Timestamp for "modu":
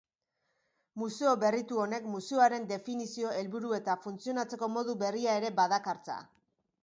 4.79-4.99